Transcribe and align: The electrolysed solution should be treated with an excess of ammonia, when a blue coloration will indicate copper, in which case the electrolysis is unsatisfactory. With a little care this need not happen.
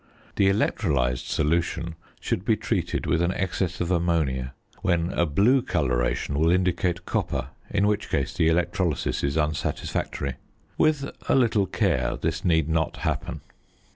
The 0.35 0.49
electrolysed 0.49 1.27
solution 1.29 1.93
should 2.19 2.43
be 2.43 2.55
treated 2.55 3.05
with 3.05 3.21
an 3.21 3.31
excess 3.33 3.79
of 3.79 3.91
ammonia, 3.91 4.55
when 4.81 5.11
a 5.13 5.27
blue 5.27 5.61
coloration 5.61 6.39
will 6.39 6.49
indicate 6.49 7.05
copper, 7.05 7.49
in 7.69 7.85
which 7.85 8.09
case 8.09 8.33
the 8.33 8.47
electrolysis 8.47 9.23
is 9.23 9.37
unsatisfactory. 9.37 10.37
With 10.75 11.07
a 11.29 11.35
little 11.35 11.67
care 11.67 12.17
this 12.19 12.43
need 12.43 12.67
not 12.67 12.97
happen. 13.05 13.41